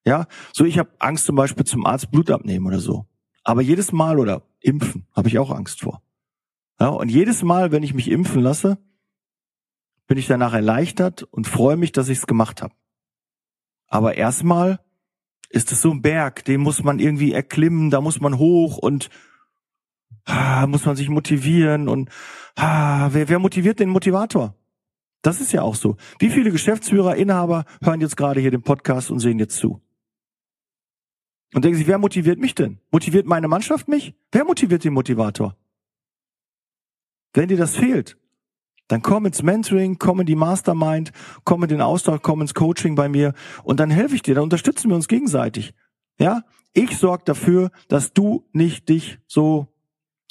Ja, 0.03 0.27
so 0.51 0.65
ich 0.65 0.77
habe 0.77 0.91
Angst 0.99 1.27
zum 1.27 1.37
Beispiel 1.37 1.63
zum 1.63 1.85
Arzt 1.85 2.11
Blut 2.11 2.29
abnehmen 2.29 2.65
oder 2.65 2.79
so. 2.79 3.05
Aber 3.45 3.61
jedes 3.61 3.93
Mal 3.93 4.19
oder 4.19 4.41
impfen 4.59 5.07
habe 5.15 5.29
ich 5.29 5.39
auch 5.39 5.51
Angst 5.51 5.79
vor. 5.79 6.01
Ja, 6.79 6.89
und 6.89 7.09
jedes 7.09 7.43
Mal, 7.43 7.71
wenn 7.71 7.83
ich 7.83 7.93
mich 7.93 8.09
impfen 8.09 8.41
lasse, 8.41 8.77
bin 10.07 10.17
ich 10.17 10.27
danach 10.27 10.53
erleichtert 10.53 11.23
und 11.23 11.47
freue 11.47 11.77
mich, 11.77 11.91
dass 11.91 12.09
ich 12.09 12.19
es 12.19 12.27
gemacht 12.27 12.61
habe. 12.61 12.73
Aber 13.87 14.15
erstmal 14.15 14.79
ist 15.49 15.71
es 15.71 15.81
so 15.81 15.91
ein 15.91 16.01
Berg, 16.01 16.45
den 16.45 16.61
muss 16.61 16.83
man 16.83 16.99
irgendwie 16.99 17.33
erklimmen, 17.33 17.89
da 17.89 18.01
muss 18.01 18.19
man 18.19 18.37
hoch 18.37 18.77
und 18.77 19.09
ah, 20.25 20.67
muss 20.67 20.85
man 20.85 20.95
sich 20.95 21.09
motivieren 21.09 21.87
und 21.87 22.09
ah, 22.55 23.09
wer, 23.11 23.29
wer 23.29 23.39
motiviert 23.39 23.79
den 23.79 23.89
Motivator? 23.89 24.55
Das 25.21 25.41
ist 25.41 25.51
ja 25.51 25.61
auch 25.61 25.75
so. 25.75 25.97
Wie 26.19 26.29
viele 26.29 26.51
Geschäftsführer, 26.51 27.15
Inhaber 27.15 27.65
hören 27.81 28.01
jetzt 28.01 28.17
gerade 28.17 28.39
hier 28.39 28.51
den 28.51 28.61
Podcast 28.61 29.09
und 29.09 29.19
sehen 29.19 29.39
jetzt 29.39 29.57
zu? 29.57 29.81
Und 31.53 31.63
denken 31.63 31.77
sich, 31.77 31.87
wer 31.87 31.97
motiviert 31.97 32.39
mich 32.39 32.55
denn? 32.55 32.79
Motiviert 32.91 33.25
meine 33.25 33.47
Mannschaft 33.47 33.87
mich? 33.87 34.15
Wer 34.31 34.45
motiviert 34.45 34.83
den 34.83 34.93
Motivator? 34.93 35.55
Wenn 37.33 37.49
dir 37.49 37.57
das 37.57 37.75
fehlt, 37.75 38.17
dann 38.87 39.01
komm 39.01 39.25
ins 39.25 39.43
Mentoring, 39.43 39.97
komm 39.99 40.21
in 40.21 40.25
die 40.25 40.35
Mastermind, 40.35 41.11
komm 41.43 41.63
in 41.63 41.69
den 41.69 41.81
Austausch, 41.81 42.21
komm 42.21 42.41
ins 42.41 42.53
Coaching 42.53 42.95
bei 42.95 43.09
mir 43.09 43.33
und 43.63 43.79
dann 43.79 43.89
helfe 43.89 44.15
ich 44.15 44.21
dir, 44.21 44.35
dann 44.35 44.45
unterstützen 44.45 44.89
wir 44.89 44.95
uns 44.95 45.07
gegenseitig. 45.07 45.73
Ja? 46.19 46.43
Ich 46.73 46.97
sorge 46.97 47.23
dafür, 47.25 47.71
dass 47.87 48.13
du 48.13 48.45
nicht 48.53 48.89
dich 48.89 49.19
so 49.27 49.67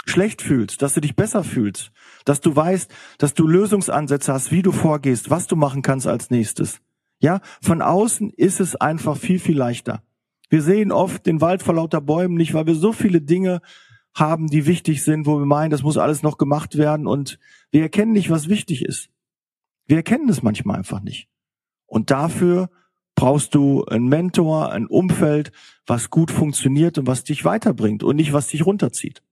schlecht 0.07 0.41
fühlst, 0.41 0.83
dass 0.83 0.95
du 0.95 1.01
dich 1.01 1.17
besser 1.17 1.45
fühlst, 1.45 1.91
dass 2.25 2.41
du 2.41 2.55
weißt, 2.55 2.91
dass 3.19 3.35
du 3.35 3.47
Lösungsansätze 3.47 4.33
hast, 4.33 4.53
wie 4.53 4.63
du 4.63 4.73
vorgehst, 4.73 5.31
was 5.31 5.49
du 5.49 5.57
machen 5.57 5.83
kannst 5.83 6.07
als 6.07 6.31
nächstes. 6.31 6.81
Ja, 7.19 7.41
von 7.61 7.83
außen 7.83 8.31
ist 8.31 8.61
es 8.61 8.77
einfach 8.77 9.17
viel, 9.17 9.39
viel 9.39 9.57
leichter. 9.57 10.03
Wir 10.49 10.63
sehen 10.63 10.93
oft 10.93 11.27
den 11.27 11.41
Wald 11.41 11.63
vor 11.63 11.75
lauter 11.75 12.01
Bäumen 12.01 12.37
nicht, 12.37 12.55
weil 12.55 12.67
wir 12.67 12.77
so 12.77 12.93
viele 12.93 13.21
Dinge 13.21 13.61
haben, 14.17 14.49
die 14.49 14.67
wichtig 14.67 15.05
sind, 15.05 15.27
wo 15.27 15.39
wir 15.39 15.47
meinen, 15.47 15.71
das 15.71 15.83
muss 15.83 15.99
alles 15.99 16.23
noch 16.23 16.39
gemacht 16.39 16.79
werden 16.79 17.07
und 17.07 17.39
wir 17.71 17.83
erkennen 17.83 18.13
nicht, 18.13 18.31
was 18.31 18.49
wichtig 18.49 18.85
ist. 18.85 19.11
Wir 19.87 19.99
erkennen 19.99 20.29
es 20.29 20.43
manchmal 20.43 20.79
einfach 20.79 21.01
nicht. 21.01 21.29
Und 21.87 22.11
dafür 22.11 22.71
brauchst 23.15 23.55
du 23.55 23.85
einen 23.85 24.09
Mentor, 24.09 24.73
ein 24.73 24.87
Umfeld, 24.87 25.53
was 25.87 26.11
gut 26.11 26.31
funktioniert 26.31 26.99
und 26.99 27.07
was 27.07 27.25
dich 27.25 27.45
weiterbringt 27.45 28.03
und 28.03 28.17
nicht, 28.17 28.33
was 28.33 28.49
dich 28.49 28.65
runterzieht. 28.65 29.23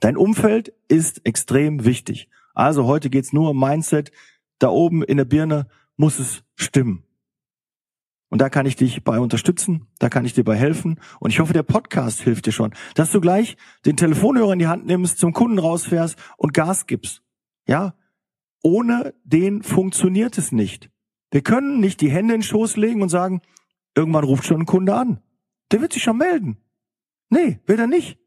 Dein 0.00 0.16
Umfeld 0.16 0.74
ist 0.88 1.24
extrem 1.24 1.84
wichtig. 1.84 2.28
Also 2.54 2.86
heute 2.86 3.08
geht's 3.08 3.32
nur 3.32 3.50
um 3.50 3.60
Mindset. 3.60 4.10
Da 4.58 4.68
oben 4.68 5.02
in 5.02 5.16
der 5.16 5.24
Birne 5.24 5.68
muss 5.96 6.18
es 6.18 6.42
stimmen. 6.56 7.05
Und 8.28 8.40
da 8.40 8.48
kann 8.48 8.66
ich 8.66 8.76
dich 8.76 9.04
bei 9.04 9.20
unterstützen, 9.20 9.86
da 9.98 10.08
kann 10.08 10.24
ich 10.24 10.34
dir 10.34 10.44
bei 10.44 10.56
helfen. 10.56 11.00
Und 11.20 11.30
ich 11.30 11.38
hoffe, 11.38 11.52
der 11.52 11.62
Podcast 11.62 12.20
hilft 12.22 12.46
dir 12.46 12.52
schon, 12.52 12.74
dass 12.94 13.12
du 13.12 13.20
gleich 13.20 13.56
den 13.84 13.96
Telefonhörer 13.96 14.52
in 14.52 14.58
die 14.58 14.66
Hand 14.66 14.86
nimmst, 14.86 15.18
zum 15.18 15.32
Kunden 15.32 15.58
rausfährst 15.58 16.18
und 16.36 16.52
Gas 16.52 16.86
gibst. 16.86 17.22
Ja? 17.68 17.94
Ohne 18.62 19.14
den 19.22 19.62
funktioniert 19.62 20.38
es 20.38 20.50
nicht. 20.50 20.90
Wir 21.30 21.42
können 21.42 21.80
nicht 21.80 22.00
die 22.00 22.10
Hände 22.10 22.34
in 22.34 22.40
den 22.40 22.46
Schoß 22.46 22.76
legen 22.76 23.02
und 23.02 23.08
sagen, 23.10 23.42
irgendwann 23.94 24.24
ruft 24.24 24.44
schon 24.44 24.62
ein 24.62 24.66
Kunde 24.66 24.94
an. 24.94 25.20
Der 25.70 25.80
wird 25.80 25.92
sich 25.92 26.02
schon 26.02 26.18
melden. 26.18 26.58
Nee, 27.28 27.60
will 27.66 27.78
er 27.78 27.86
nicht. 27.86 28.18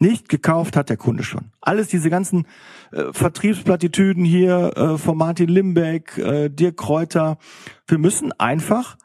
Nicht 0.00 0.28
gekauft 0.28 0.76
hat 0.76 0.90
der 0.90 0.96
Kunde 0.96 1.24
schon. 1.24 1.50
Alles 1.60 1.88
diese 1.88 2.08
ganzen 2.08 2.46
äh, 2.92 3.12
Vertriebsplattitüden 3.12 4.24
hier 4.24 4.76
äh, 4.76 4.98
von 4.98 5.18
Martin 5.18 5.48
Limbeck, 5.48 6.16
äh, 6.18 6.48
Dirk 6.48 6.76
Kräuter. 6.76 7.38
Wir 7.86 7.98
müssen 7.98 8.32
einfach 8.32 8.96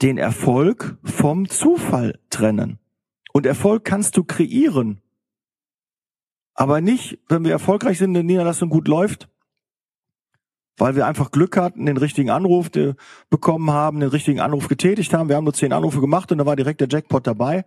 den 0.00 0.16
Erfolg 0.16 0.96
vom 1.02 1.48
Zufall 1.48 2.20
trennen. 2.30 2.78
Und 3.32 3.46
Erfolg 3.46 3.84
kannst 3.84 4.16
du 4.16 4.22
kreieren. 4.22 5.00
Aber 6.54 6.80
nicht, 6.80 7.18
wenn 7.28 7.44
wir 7.44 7.52
erfolgreich 7.52 7.98
sind, 7.98 8.10
in 8.10 8.14
der 8.14 8.22
Niederlassung 8.22 8.68
gut 8.68 8.86
läuft, 8.86 9.28
weil 10.76 10.94
wir 10.94 11.06
einfach 11.06 11.32
Glück 11.32 11.56
hatten, 11.56 11.86
den 11.86 11.96
richtigen 11.96 12.30
Anruf 12.30 12.70
bekommen 13.28 13.70
haben, 13.72 13.98
den 13.98 14.08
richtigen 14.08 14.40
Anruf 14.40 14.68
getätigt 14.68 15.12
haben. 15.12 15.28
Wir 15.28 15.36
haben 15.36 15.44
nur 15.44 15.54
zehn 15.54 15.72
Anrufe 15.72 16.00
gemacht 16.00 16.30
und 16.30 16.38
da 16.38 16.46
war 16.46 16.56
direkt 16.56 16.80
der 16.80 16.88
Jackpot 16.88 17.26
dabei. 17.26 17.64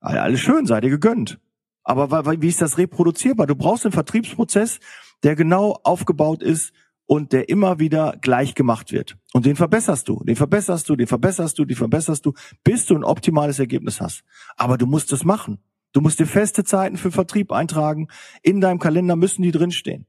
Alles 0.00 0.40
schön, 0.40 0.66
seid 0.66 0.84
ihr 0.84 0.90
gegönnt. 0.90 1.38
Aber 1.82 2.40
wie 2.40 2.48
ist 2.48 2.60
das 2.60 2.78
reproduzierbar? 2.78 3.46
Du 3.46 3.56
brauchst 3.56 3.84
einen 3.84 3.92
Vertriebsprozess, 3.92 4.80
der 5.22 5.34
genau 5.36 5.78
aufgebaut 5.82 6.42
ist 6.42 6.72
und 7.06 7.32
der 7.32 7.48
immer 7.48 7.78
wieder 7.78 8.16
gleich 8.20 8.54
gemacht 8.54 8.92
wird. 8.92 9.16
Und 9.32 9.46
den 9.46 9.56
verbesserst 9.56 10.08
du, 10.08 10.22
den 10.22 10.36
verbesserst 10.36 10.88
du, 10.88 10.96
den 10.96 11.06
verbesserst 11.06 11.58
du, 11.58 11.64
den 11.64 11.76
verbesserst 11.76 12.24
du, 12.24 12.34
bis 12.62 12.86
du 12.86 12.94
ein 12.94 13.04
optimales 13.04 13.58
Ergebnis 13.58 14.00
hast. 14.00 14.22
Aber 14.56 14.78
du 14.78 14.86
musst 14.86 15.12
es 15.12 15.24
machen. 15.24 15.58
Du 15.92 16.00
musst 16.00 16.20
dir 16.20 16.26
feste 16.26 16.62
Zeiten 16.62 16.96
für 16.96 17.10
Vertrieb 17.10 17.50
eintragen. 17.50 18.08
In 18.42 18.60
deinem 18.60 18.78
Kalender 18.78 19.16
müssen 19.16 19.42
die 19.42 19.50
drinstehen. 19.50 20.06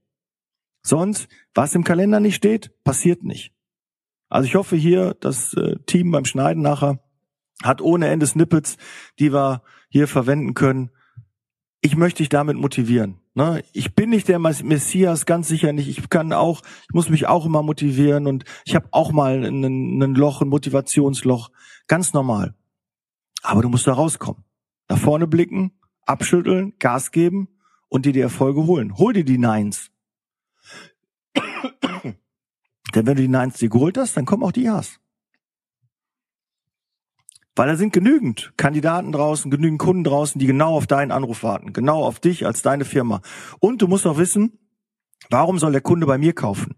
Sonst, 0.84 1.28
was 1.56 1.74
im 1.74 1.84
Kalender 1.84 2.20
nicht 2.20 2.36
steht, 2.36 2.72
passiert 2.84 3.24
nicht. 3.24 3.52
Also 4.30 4.46
ich 4.46 4.56
hoffe 4.56 4.76
hier, 4.76 5.16
das 5.20 5.54
äh, 5.54 5.78
Team 5.86 6.12
beim 6.12 6.26
Schneiden 6.26 6.62
nachher 6.62 7.00
hat 7.64 7.82
ohne 7.82 8.08
Ende 8.08 8.26
Snippets, 8.26 8.78
die 9.20 9.34
wir 9.34 9.64
hier 9.90 10.08
verwenden 10.08 10.54
können, 10.54 10.92
ich 11.82 11.98
möchte 11.98 12.20
dich 12.20 12.30
damit 12.30 12.58
motivieren. 12.58 13.20
Ne? 13.34 13.64
Ich 13.74 13.96
bin 13.96 14.12
nicht 14.12 14.28
der 14.28 14.40
Messias, 14.40 15.26
ganz 15.26 15.48
sicher 15.48 15.74
nicht. 15.74 15.90
Ich 15.90 16.10
kann 16.10 16.32
auch, 16.32 16.62
ich 16.84 16.94
muss 16.94 17.10
mich 17.10 17.28
auch 17.28 17.46
immer 17.46 17.64
motivieren 17.64 18.28
und 18.28 18.46
ich 18.66 18.76
habe 18.76 18.88
auch 18.92 19.12
mal 19.12 19.44
ein 19.44 20.16
Loch, 20.16 20.42
ein 20.42 20.50
Motivationsloch, 20.50 21.50
ganz 21.88 22.14
normal. 22.14 22.54
Aber 23.42 23.64
du 23.64 23.70
musst 23.70 23.88
da 23.88 23.94
rauskommen. 23.94 24.44
Nach 24.90 25.00
vorne 25.00 25.26
blicken, 25.26 25.72
abschütteln, 26.06 26.74
Gas 26.78 27.12
geben 27.12 27.50
und 27.90 28.06
dir 28.06 28.14
die 28.14 28.20
Erfolge 28.20 28.66
holen. 28.68 28.98
Hol 28.98 29.14
dir 29.14 29.26
die 29.26 29.40
Neins. 29.40 29.92
Denn 32.04 32.14
wenn 32.94 33.16
du 33.16 33.24
die 33.24 33.28
Neins 33.28 33.58
dir 33.58 33.70
geholt 33.70 33.98
hast, 33.98 34.18
dann 34.18 34.26
kommen 34.26 34.44
auch 34.44 34.52
die 34.52 34.64
Ja's. 34.64 35.01
Weil 37.56 37.68
da 37.68 37.76
sind 37.76 37.92
genügend 37.92 38.54
Kandidaten 38.56 39.12
draußen, 39.12 39.52
genügend 39.52 39.80
Kunden 39.80 40.04
draußen, 40.04 40.40
die 40.40 40.48
genau 40.48 40.76
auf 40.76 40.88
deinen 40.88 41.12
Anruf 41.12 41.44
warten, 41.44 41.74
genau 41.74 42.04
auf 42.04 42.20
dich 42.20 42.46
als 42.46 42.62
deine 42.62 42.86
Firma. 42.86 43.22
Und 43.60 43.82
du 43.82 43.88
musst 43.88 44.08
auch 44.08 44.18
wissen, 44.18 44.58
warum 45.30 45.60
soll 45.60 45.74
der 45.74 45.82
Kunde 45.82 46.06
bei 46.06 46.18
mir 46.18 46.34
kaufen? 46.34 46.76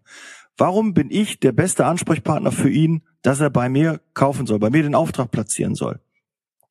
Warum 0.58 0.94
bin 0.94 1.10
ich 1.10 1.40
der 1.40 1.52
beste 1.52 1.86
Ansprechpartner 1.86 2.52
für 2.52 2.70
ihn, 2.70 3.04
dass 3.22 3.40
er 3.40 3.50
bei 3.50 3.70
mir 3.70 4.02
kaufen 4.14 4.46
soll, 4.46 4.60
bei 4.60 4.70
mir 4.70 4.84
den 4.84 4.96
Auftrag 4.96 5.32
platzieren 5.32 5.76
soll? 5.76 6.00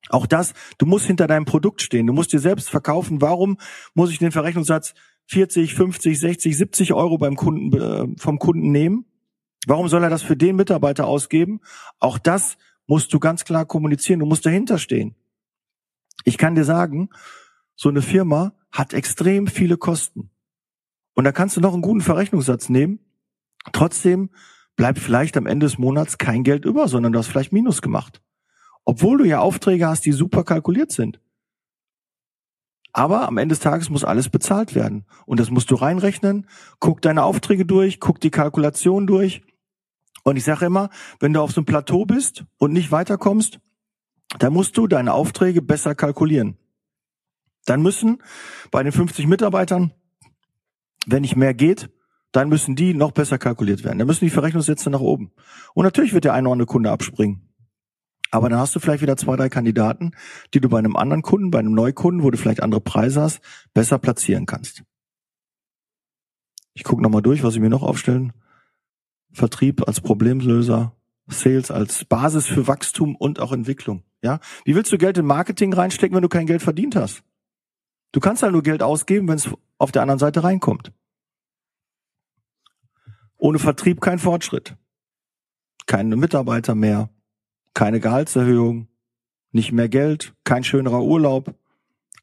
Auch 0.09 0.25
das, 0.25 0.53
du 0.77 0.85
musst 0.85 1.05
hinter 1.05 1.27
deinem 1.27 1.45
Produkt 1.45 1.81
stehen, 1.81 2.07
du 2.07 2.13
musst 2.13 2.33
dir 2.33 2.39
selbst 2.39 2.69
verkaufen. 2.69 3.21
Warum 3.21 3.57
muss 3.93 4.11
ich 4.11 4.19
den 4.19 4.31
Verrechnungssatz 4.31 4.93
40, 5.27 5.73
50, 5.73 6.19
60, 6.19 6.57
70 6.57 6.93
Euro 6.93 7.17
beim 7.17 7.35
Kunden, 7.35 7.73
äh, 7.73 8.19
vom 8.19 8.39
Kunden 8.39 8.71
nehmen? 8.71 9.05
Warum 9.65 9.87
soll 9.87 10.03
er 10.03 10.09
das 10.09 10.23
für 10.23 10.35
den 10.35 10.57
Mitarbeiter 10.57 11.07
ausgeben? 11.07 11.61
Auch 11.99 12.17
das 12.17 12.57
musst 12.87 13.13
du 13.13 13.19
ganz 13.19 13.45
klar 13.45 13.65
kommunizieren, 13.65 14.19
du 14.19 14.25
musst 14.25 14.45
dahinter 14.45 14.77
stehen. 14.77 15.15
Ich 16.23 16.37
kann 16.37 16.55
dir 16.55 16.65
sagen, 16.65 17.09
so 17.75 17.89
eine 17.89 18.01
Firma 18.01 18.53
hat 18.71 18.93
extrem 18.93 19.47
viele 19.47 19.77
Kosten. 19.77 20.29
Und 21.13 21.25
da 21.25 21.31
kannst 21.31 21.57
du 21.57 21.61
noch 21.61 21.73
einen 21.73 21.81
guten 21.81 22.01
Verrechnungssatz 22.01 22.69
nehmen. 22.69 22.99
Trotzdem 23.71 24.29
bleibt 24.75 24.99
vielleicht 24.99 25.37
am 25.37 25.45
Ende 25.45 25.65
des 25.65 25.77
Monats 25.77 26.17
kein 26.17 26.43
Geld 26.43 26.65
über, 26.65 26.87
sondern 26.87 27.13
du 27.13 27.19
hast 27.19 27.27
vielleicht 27.27 27.53
Minus 27.53 27.81
gemacht. 27.81 28.21
Obwohl 28.85 29.19
du 29.19 29.23
ja 29.25 29.39
Aufträge 29.39 29.87
hast, 29.87 30.05
die 30.05 30.11
super 30.11 30.43
kalkuliert 30.43 30.91
sind. 30.91 31.19
Aber 32.91 33.27
am 33.27 33.37
Ende 33.37 33.53
des 33.53 33.59
Tages 33.59 33.89
muss 33.89 34.03
alles 34.03 34.29
bezahlt 34.29 34.75
werden. 34.75 35.05
Und 35.25 35.39
das 35.39 35.49
musst 35.49 35.71
du 35.71 35.75
reinrechnen. 35.75 36.47
Guck 36.79 37.01
deine 37.01 37.23
Aufträge 37.23 37.65
durch, 37.65 37.99
guck 37.99 38.19
die 38.19 38.29
Kalkulation 38.29 39.07
durch. 39.07 39.41
Und 40.23 40.37
ich 40.37 40.43
sage 40.45 40.65
immer, 40.65 40.89
wenn 41.19 41.33
du 41.33 41.41
auf 41.41 41.51
so 41.51 41.59
einem 41.59 41.65
Plateau 41.65 42.05
bist 42.05 42.45
und 42.57 42.73
nicht 42.73 42.91
weiterkommst, 42.91 43.59
dann 44.39 44.53
musst 44.53 44.77
du 44.77 44.87
deine 44.87 45.13
Aufträge 45.13 45.61
besser 45.61 45.95
kalkulieren. 45.95 46.57
Dann 47.65 47.81
müssen 47.81 48.21
bei 48.71 48.83
den 48.83 48.91
50 48.91 49.27
Mitarbeitern, 49.27 49.93
wenn 51.05 51.21
nicht 51.21 51.35
mehr 51.35 51.53
geht, 51.53 51.89
dann 52.31 52.49
müssen 52.49 52.75
die 52.75 52.93
noch 52.93 53.11
besser 53.11 53.37
kalkuliert 53.37 53.83
werden. 53.83 53.99
Dann 53.99 54.07
müssen 54.07 54.25
die 54.25 54.31
Verrechnungssätze 54.31 54.89
nach 54.89 55.01
oben. 55.01 55.31
Und 55.75 55.83
natürlich 55.83 56.13
wird 56.13 56.23
der 56.23 56.33
eine 56.33 56.47
oder 56.47 56.53
andere 56.53 56.65
Kunde 56.65 56.89
abspringen. 56.89 57.49
Aber 58.31 58.49
dann 58.49 58.59
hast 58.59 58.75
du 58.75 58.79
vielleicht 58.79 59.03
wieder 59.03 59.17
zwei, 59.17 59.35
drei 59.35 59.49
Kandidaten, 59.49 60.11
die 60.53 60.59
du 60.59 60.67
bei 60.67 60.79
einem 60.79 60.95
anderen 60.95 61.21
Kunden, 61.21 61.51
bei 61.51 61.59
einem 61.59 61.75
Neukunden, 61.75 62.23
wo 62.23 62.31
du 62.31 62.37
vielleicht 62.37 62.63
andere 62.63 62.81
Preise 62.81 63.21
hast, 63.21 63.41
besser 63.75 63.99
platzieren 63.99 64.47
kannst. 64.47 64.83
Ich 66.73 66.83
gucke 66.83 67.03
nochmal 67.03 67.21
durch, 67.21 67.43
was 67.43 67.53
ich 67.53 67.61
mir 67.61 67.69
noch 67.69 67.83
aufstellen 67.83 68.33
Vertrieb 69.33 69.87
als 69.87 69.99
Problemlöser, 69.99 70.95
Sales 71.27 71.71
als 71.71 72.05
Basis 72.05 72.47
für 72.47 72.67
Wachstum 72.67 73.15
und 73.15 73.39
auch 73.39 73.51
Entwicklung. 73.51 74.03
Ja, 74.21 74.39
wie 74.63 74.75
willst 74.75 74.91
du 74.91 74.97
Geld 74.97 75.17
in 75.17 75.25
Marketing 75.25 75.73
reinstecken, 75.73 76.15
wenn 76.15 76.21
du 76.21 76.29
kein 76.29 76.45
Geld 76.45 76.61
verdient 76.61 76.95
hast? 76.95 77.23
Du 78.11 78.19
kannst 78.19 78.43
halt 78.43 78.53
nur 78.53 78.63
Geld 78.63 78.83
ausgeben, 78.83 79.27
wenn 79.27 79.35
es 79.35 79.49
auf 79.77 79.91
der 79.91 80.03
anderen 80.03 80.19
Seite 80.19 80.43
reinkommt. 80.43 80.93
Ohne 83.37 83.59
Vertrieb 83.59 83.99
kein 83.99 84.19
Fortschritt, 84.19 84.77
keine 85.87 86.15
Mitarbeiter 86.15 86.75
mehr, 86.75 87.09
keine 87.73 87.99
Gehaltserhöhung, 87.99 88.87
nicht 89.51 89.71
mehr 89.71 89.89
Geld, 89.89 90.33
kein 90.43 90.63
schönerer 90.63 91.03
Urlaub. 91.03 91.55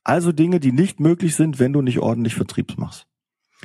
Also 0.04 0.32
Dinge, 0.32 0.60
die 0.60 0.72
nicht 0.72 1.00
möglich 1.00 1.36
sind, 1.36 1.58
wenn 1.58 1.72
du 1.72 1.82
nicht 1.82 1.98
ordentlich 1.98 2.34
Vertrieb 2.34 2.78
machst. 2.78 3.09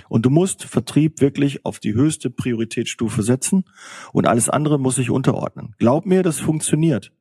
Und 0.09 0.25
du 0.25 0.29
musst 0.29 0.63
Vertrieb 0.63 1.21
wirklich 1.21 1.65
auf 1.65 1.79
die 1.79 1.93
höchste 1.93 2.29
Prioritätsstufe 2.29 3.23
setzen 3.23 3.65
und 4.13 4.27
alles 4.27 4.49
andere 4.49 4.79
muss 4.79 4.95
sich 4.95 5.09
unterordnen. 5.09 5.75
Glaub 5.77 6.05
mir, 6.05 6.23
das 6.23 6.39
funktioniert. 6.39 7.11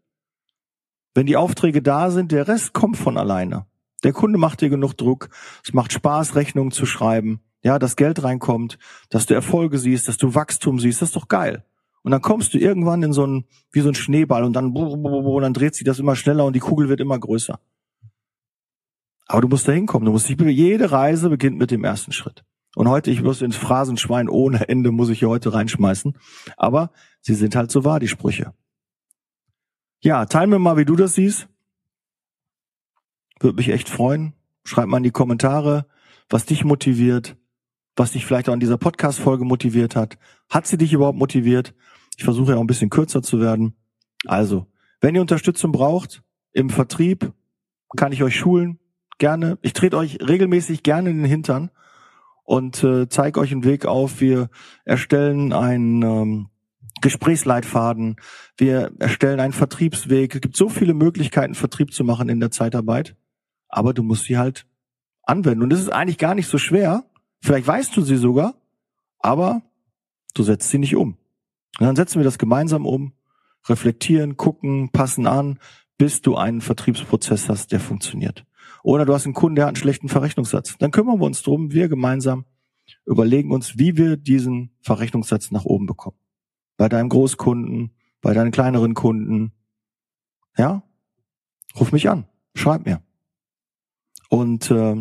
Wenn 1.15 1.27
die 1.27 1.37
Aufträge 1.37 1.83
da 1.83 2.11
sind, 2.11 2.33
der 2.33 2.49
Rest 2.49 2.73
kommt 2.73 2.97
von 2.97 3.17
alleine. 3.17 3.67
Der 4.03 4.13
Kunde 4.13 4.39
macht 4.39 4.61
dir 4.61 4.69
genug 4.69 4.95
Druck. 4.95 5.31
Es 5.65 5.73
macht 5.73 5.93
Spaß, 5.93 6.35
Rechnungen 6.35 6.73
zu 6.73 6.87
schreiben. 6.87 7.41
Ja, 7.63 7.79
dass 7.79 7.97
Geld 7.97 8.23
reinkommt, 8.23 8.79
dass 9.09 9.25
du 9.25 9.33
Erfolge 9.33 9.79
siehst, 9.79 10.07
dass 10.07 10.19
du 10.19 10.35
Wachstum 10.35 10.79
siehst, 10.79 11.01
das 11.01 11.09
ist 11.09 11.17
doch 11.17 11.29
geil. 11.29 11.65
Und 12.03 12.11
dann 12.11 12.21
kommst 12.21 12.53
du 12.53 12.59
irgendwann 12.59 13.03
in 13.03 13.15
so 13.15 13.27
ein, 13.27 13.47
wie 13.73 13.81
so 13.81 13.89
ein 13.89 13.95
Schneeball 13.95 14.45
und 14.45 14.53
dann, 14.53 14.77
und 14.77 15.43
dann 15.43 15.55
dreht 15.55 15.75
sich 15.75 15.85
das 15.85 15.99
immer 15.99 16.17
schneller 16.17 16.45
und 16.45 16.55
die 16.55 16.61
Kugel 16.61 16.91
wird 16.91 17.01
immer 17.01 17.19
größer. 17.19 17.59
Aber 19.27 19.41
du 19.41 19.49
musst 19.49 19.67
da 19.67 19.73
hinkommen. 19.73 20.05
Du 20.05 20.13
musst 20.13 20.29
jede 20.29 20.93
Reise 20.93 21.31
beginnt 21.31 21.57
mit 21.57 21.71
dem 21.71 21.85
ersten 21.85 22.13
Schritt. 22.13 22.45
Und 22.75 22.89
heute, 22.89 23.11
ich 23.11 23.23
muss 23.23 23.43
ins 23.43 23.57
Phrasenschwein 23.57 24.29
ohne 24.29 24.69
Ende, 24.69 24.91
muss 24.91 25.09
ich 25.09 25.21
hier 25.21 25.29
heute 25.29 25.53
reinschmeißen. 25.53 26.19
Aber 26.57 26.91
sie 27.21 27.35
sind 27.35 27.55
halt 27.55 27.71
so 27.71 27.85
wahr, 27.85 28.01
die 28.01 28.09
Sprüche. 28.09 28.53
Ja, 30.01 30.27
teil 30.27 30.47
mir 30.49 30.59
mal, 30.59 30.77
wie 30.77 30.85
du 30.85 30.97
das 30.97 31.15
siehst. 31.15 31.49
Würde 33.41 33.57
mich 33.57 33.69
echt 33.69 33.89
freuen. 33.89 34.35
Schreib 34.65 34.89
mal 34.89 34.99
in 34.99 35.03
die 35.03 35.11
Kommentare, 35.11 35.87
was 36.29 36.47
dich 36.47 36.65
motiviert, 36.65 37.37
was 37.97 38.13
dich 38.13 38.27
vielleicht 38.27 38.49
auch 38.49 38.53
an 38.53 38.61
dieser 38.61 38.79
Podcast-Folge 38.79 39.45
motiviert 39.45 39.95
hat. 39.95 40.19
Hat 40.49 40.67
sie 40.67 40.79
dich 40.79 40.93
überhaupt 40.93 41.19
motiviert? 41.19 41.75
Ich 42.17 42.25
versuche 42.25 42.53
ja 42.53 42.57
auch 42.57 42.63
ein 42.63 42.67
bisschen 42.67 42.91
kürzer 42.91 43.23
zu 43.23 43.41
werden. 43.41 43.77
Also, 44.27 44.67
wenn 45.01 45.15
ihr 45.15 45.21
Unterstützung 45.21 45.71
braucht 45.71 46.23
im 46.53 46.71
Vertrieb, 46.71 47.33
kann 47.97 48.13
ich 48.13 48.23
euch 48.23 48.37
schulen. 48.37 48.79
Gerne. 49.19 49.59
Ich 49.63 49.75
trete 49.75 49.97
euch 49.97 50.19
regelmäßig 50.21 50.83
gerne 50.83 51.11
in 51.11 51.19
den 51.19 51.27
Hintern 51.27 51.71
und 52.45 52.85
äh, 52.85 53.09
zeige 53.09 53.41
euch 53.41 53.53
einen 53.53 53.65
Weg 53.65 53.87
auf. 53.87 54.21
Wir 54.21 54.51
erstellen 54.85 55.53
einen 55.53 56.03
ähm, 56.03 56.49
Gesprächsleitfaden. 57.01 58.17
Wir 58.57 58.93
erstellen 58.99 59.41
einen 59.41 59.53
Vertriebsweg. 59.53 60.35
Es 60.35 60.41
gibt 60.41 60.57
so 60.57 60.69
viele 60.69 60.95
Möglichkeiten, 60.95 61.55
Vertrieb 61.55 61.93
zu 61.93 62.05
machen 62.05 62.29
in 62.29 62.41
der 62.41 62.51
Zeitarbeit. 62.51 63.17
Aber 63.69 63.93
du 63.93 64.03
musst 64.03 64.25
sie 64.25 64.39
halt 64.39 64.67
anwenden. 65.23 65.63
Und 65.63 65.73
es 65.73 65.81
ist 65.81 65.93
eigentlich 65.93 66.19
gar 66.19 66.35
nicht 66.35 66.49
so 66.49 66.59
schwer. 66.59 67.05
Vielleicht 67.41 67.67
weißt 67.67 67.97
du 67.97 68.03
sie 68.03 68.17
sogar, 68.17 68.55
aber 69.19 69.63
du 70.35 70.43
setzt 70.43 70.71
sie 70.71 70.79
nicht 70.79 70.97
um. 70.97 71.17
Und 71.79 71.87
dann 71.87 71.97
setzen 71.97 72.19
wir 72.19 72.25
das 72.25 72.39
gemeinsam 72.39 72.87
um, 72.87 73.13
reflektieren, 73.69 74.37
gucken, 74.37 74.91
passen 74.91 75.27
an, 75.27 75.59
bis 75.99 76.23
du 76.23 76.37
einen 76.37 76.61
Vertriebsprozess 76.61 77.49
hast, 77.49 77.73
der 77.73 77.81
funktioniert. 77.81 78.45
Oder 78.85 79.07
du 79.07 79.15
hast 79.15 79.25
einen 79.25 79.33
Kunden, 79.33 79.57
der 79.57 79.65
hat 79.65 79.71
einen 79.71 79.77
schlechten 79.77 80.11
Verrechnungssatz. 80.11 80.77
Dann 80.79 80.91
kümmern 80.91 81.19
wir 81.19 81.25
uns 81.25 81.43
drum, 81.43 81.73
wir 81.73 81.89
gemeinsam 81.89 82.45
überlegen 83.07 83.51
uns, 83.51 83.79
wie 83.79 83.97
wir 83.97 84.19
diesen 84.19 84.77
Verrechnungssatz 84.83 85.51
nach 85.51 85.65
oben 85.65 85.87
bekommen. 85.87 86.19
Bei 86.77 86.91
deinem 86.91 87.09
Großkunden, 87.09 87.97
bei 88.21 88.35
deinen 88.35 88.51
kleineren 88.51 88.93
Kunden. 88.93 89.53
Ja? 90.59 90.83
Ruf 91.81 91.93
mich 91.93 92.11
an, 92.11 92.29
schreib 92.55 92.85
mir. 92.85 93.01
Und 94.29 94.71
äh, 94.71 94.97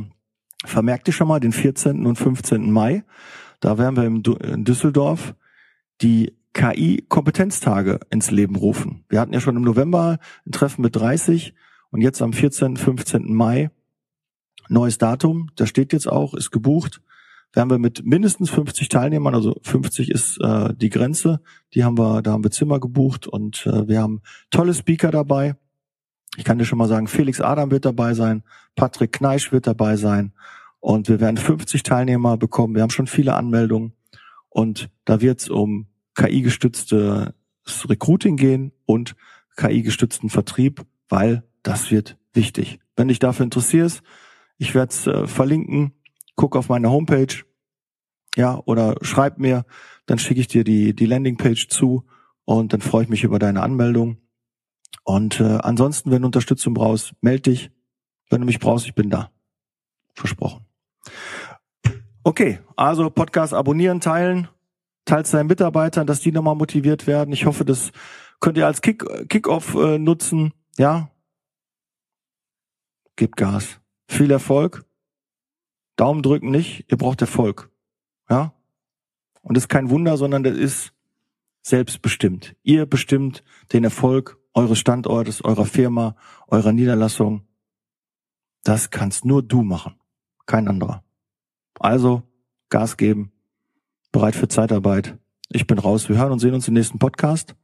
vermerk 0.63 1.03
dir 1.03 1.11
schon 1.11 1.27
mal 1.27 1.41
den 1.41 1.51
14. 1.51 2.05
und 2.05 2.15
15. 2.15 2.71
Mai. 2.71 3.03
Da 3.59 3.77
werden 3.77 3.97
wir 3.97 4.47
in 4.49 4.63
Düsseldorf 4.63 5.35
die 6.01 6.37
KI-Kompetenztage 6.53 7.99
ins 8.09 8.31
Leben 8.31 8.55
rufen. 8.55 9.03
Wir 9.09 9.19
hatten 9.19 9.33
ja 9.33 9.41
schon 9.41 9.57
im 9.57 9.63
November 9.63 10.19
ein 10.45 10.53
Treffen 10.53 10.83
mit 10.83 10.95
30 10.95 11.53
und 11.93 12.01
jetzt 12.01 12.21
am 12.23 12.33
14., 12.33 12.75
15. 12.75 13.33
Mai 13.33 13.69
neues 14.67 14.97
Datum. 14.97 15.51
Da 15.55 15.67
steht 15.67 15.93
jetzt 15.93 16.07
auch, 16.07 16.33
ist 16.33 16.49
gebucht. 16.49 17.01
Werden 17.53 17.69
wir 17.69 17.77
mit 17.77 18.03
mindestens 18.03 18.49
50 18.49 18.89
Teilnehmern, 18.89 19.35
also 19.35 19.59
50 19.61 20.09
ist 20.09 20.39
äh, 20.41 20.73
die 20.75 20.89
Grenze, 20.89 21.39
die 21.75 21.83
haben 21.83 21.99
wir, 21.99 22.23
da 22.23 22.31
haben 22.31 22.43
wir 22.43 22.49
Zimmer 22.49 22.79
gebucht 22.79 23.27
und 23.27 23.67
äh, 23.67 23.87
wir 23.87 24.01
haben 24.01 24.23
tolle 24.49 24.73
Speaker 24.73 25.11
dabei. 25.11 25.55
Ich 26.35 26.45
kann 26.45 26.57
dir 26.57 26.65
schon 26.65 26.79
mal 26.79 26.87
sagen, 26.87 27.07
Felix 27.07 27.39
Adam 27.39 27.69
wird 27.69 27.85
dabei 27.85 28.15
sein, 28.15 28.41
Patrick 28.75 29.11
Kneisch 29.11 29.51
wird 29.51 29.67
dabei 29.67 29.97
sein 29.97 30.33
und 30.79 31.09
wir 31.09 31.19
werden 31.19 31.37
50 31.37 31.83
Teilnehmer 31.83 32.37
bekommen. 32.37 32.73
Wir 32.73 32.81
haben 32.81 32.89
schon 32.89 33.05
viele 33.05 33.35
Anmeldungen 33.35 33.93
und 34.49 34.89
da 35.05 35.21
wird 35.21 35.41
es 35.41 35.49
um 35.49 35.85
KI-gestütztes 36.15 37.33
Recruiting 37.87 38.35
gehen 38.35 38.71
und 38.87 39.15
KI-gestützten 39.57 40.31
Vertrieb, 40.31 40.83
weil 41.07 41.43
das 41.63 41.91
wird 41.91 42.17
wichtig. 42.33 42.79
Wenn 42.95 43.07
dich 43.07 43.19
dafür 43.19 43.45
interessierst, 43.45 44.03
ich 44.57 44.75
werde 44.75 44.91
es 44.91 45.07
äh, 45.07 45.27
verlinken, 45.27 45.93
guck 46.35 46.55
auf 46.55 46.69
meine 46.69 46.91
Homepage, 46.91 47.43
ja, 48.35 48.61
oder 48.65 48.95
schreib 49.01 49.37
mir, 49.37 49.65
dann 50.05 50.19
schicke 50.19 50.39
ich 50.39 50.47
dir 50.47 50.63
die, 50.63 50.95
die 50.95 51.05
Landingpage 51.05 51.67
zu 51.67 52.05
und 52.45 52.73
dann 52.73 52.81
freue 52.81 53.03
ich 53.03 53.09
mich 53.09 53.23
über 53.23 53.39
deine 53.39 53.61
Anmeldung. 53.61 54.17
Und 55.03 55.39
äh, 55.39 55.59
ansonsten, 55.61 56.11
wenn 56.11 56.21
du 56.21 56.27
Unterstützung 56.27 56.73
brauchst, 56.73 57.13
melde 57.21 57.51
dich. 57.51 57.71
Wenn 58.29 58.41
du 58.41 58.45
mich 58.45 58.59
brauchst, 58.59 58.85
ich 58.85 58.95
bin 58.95 59.09
da. 59.09 59.31
Versprochen. 60.13 60.65
Okay, 62.23 62.59
also 62.77 63.09
Podcast 63.09 63.53
abonnieren, 63.53 63.99
teilen, 63.99 64.47
teilt 65.05 65.31
deinen 65.33 65.47
Mitarbeitern, 65.47 66.07
dass 66.07 66.21
die 66.21 66.31
nochmal 66.31 66.55
motiviert 66.55 67.05
werden. 67.05 67.33
Ich 67.33 67.45
hoffe, 67.45 67.65
das 67.65 67.91
könnt 68.39 68.57
ihr 68.57 68.65
als 68.65 68.81
Kick, 68.81 69.03
Kick-Off 69.27 69.75
äh, 69.75 69.97
nutzen. 69.97 70.53
Ja, 70.77 71.09
gebt 73.15 73.37
Gas. 73.37 73.79
Viel 74.07 74.31
Erfolg. 74.31 74.85
Daumen 75.95 76.23
drücken 76.23 76.51
nicht, 76.51 76.85
ihr 76.89 76.97
braucht 76.97 77.21
Erfolg. 77.21 77.69
Ja? 78.29 78.53
Und 79.41 79.55
das 79.55 79.65
ist 79.65 79.69
kein 79.69 79.89
Wunder, 79.89 80.17
sondern 80.17 80.43
das 80.43 80.57
ist 80.57 80.93
selbstbestimmt. 81.61 82.55
Ihr 82.63 82.85
bestimmt 82.85 83.43
den 83.71 83.83
Erfolg 83.83 84.39
eures 84.53 84.79
Standortes, 84.79 85.43
eurer 85.43 85.65
Firma, 85.65 86.15
eurer 86.47 86.71
Niederlassung. 86.71 87.47
Das 88.63 88.89
kannst 88.89 89.25
nur 89.25 89.43
du 89.43 89.61
machen, 89.61 89.95
kein 90.45 90.67
anderer. 90.67 91.03
Also 91.79 92.23
Gas 92.69 92.97
geben, 92.97 93.31
bereit 94.11 94.35
für 94.35 94.47
Zeitarbeit. 94.47 95.17
Ich 95.49 95.67
bin 95.67 95.77
raus. 95.77 96.09
Wir 96.09 96.17
hören 96.17 96.31
und 96.31 96.39
sehen 96.39 96.53
uns 96.53 96.67
im 96.67 96.73
nächsten 96.73 96.97
Podcast. 96.97 97.55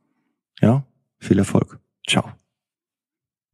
Ja, 0.62 0.85
viel 1.17 1.39
Erfolg. 1.39 1.79
Ciao. 2.07 2.33